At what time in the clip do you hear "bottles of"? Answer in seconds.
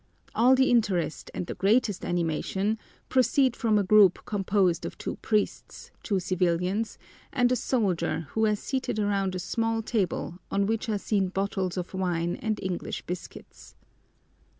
11.27-11.93